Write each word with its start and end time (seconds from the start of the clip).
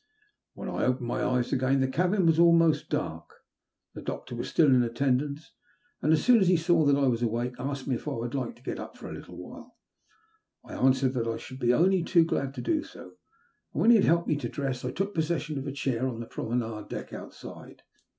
When 0.55 0.67
I 0.67 0.83
opened 0.85 1.07
my 1.07 1.23
eyes 1.23 1.53
again 1.53 1.79
the 1.79 1.87
cabin 1.87 2.25
was 2.25 2.39
almost 2.39 2.89
dark. 2.89 3.41
The 3.93 4.01
doctor 4.01 4.35
was 4.35 4.49
still 4.49 4.65
in 4.73 4.81
attendance, 4.81 5.51
and, 6.01 6.11
as 6.11 6.23
soon 6.25 6.39
as 6.39 6.47
be 6.47 6.57
saw 6.57 6.85
that 6.85 6.95
I 6.97 7.05
was 7.05 7.21
awake, 7.21 7.53
asked 7.59 7.85
me 7.85 7.93
if 7.93 8.07
I 8.07 8.13
would 8.13 8.33
like 8.33 8.55
to 8.55 8.63
get 8.63 8.79
up 8.79 8.97
for 8.97 9.11
a 9.11 9.13
little 9.13 9.37
while. 9.37 9.77
I 10.65 10.73
answered 10.73 11.13
that 11.13 11.27
I 11.27 11.37
should 11.37 11.59
be 11.59 11.71
only 11.71 12.01
too 12.01 12.23
glad 12.25 12.55
to 12.55 12.61
do 12.63 12.81
so; 12.81 13.11
and 13.73 13.79
when 13.83 13.91
he 13.91 13.97
had 13.97 14.05
helped 14.05 14.27
me 14.27 14.37
to 14.37 14.49
dress, 14.49 14.83
I 14.83 14.89
took 14.89 15.13
possession 15.13 15.59
of 15.59 15.67
a 15.67 15.71
chair 15.71 16.07
on 16.07 16.19
the 16.19 16.25
promenade 16.25 16.89
deck 16.89 17.13
outside. 17.13 17.83